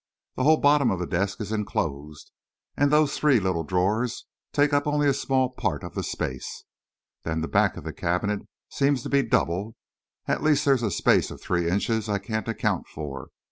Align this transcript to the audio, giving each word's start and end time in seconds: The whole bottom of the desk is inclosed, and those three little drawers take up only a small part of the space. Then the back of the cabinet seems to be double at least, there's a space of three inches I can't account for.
The 0.35 0.45
whole 0.45 0.57
bottom 0.57 0.89
of 0.89 0.97
the 0.97 1.05
desk 1.05 1.39
is 1.41 1.51
inclosed, 1.51 2.31
and 2.75 2.89
those 2.89 3.15
three 3.19 3.39
little 3.39 3.63
drawers 3.63 4.25
take 4.51 4.73
up 4.73 4.87
only 4.87 5.07
a 5.07 5.13
small 5.13 5.51
part 5.51 5.83
of 5.83 5.93
the 5.93 6.01
space. 6.01 6.63
Then 7.21 7.41
the 7.41 7.47
back 7.47 7.77
of 7.77 7.83
the 7.83 7.93
cabinet 7.93 8.41
seems 8.67 9.03
to 9.03 9.09
be 9.09 9.21
double 9.21 9.75
at 10.27 10.41
least, 10.41 10.65
there's 10.65 10.81
a 10.81 10.89
space 10.89 11.29
of 11.29 11.39
three 11.39 11.69
inches 11.69 12.09
I 12.09 12.17
can't 12.17 12.47
account 12.47 12.87
for. 12.87 13.27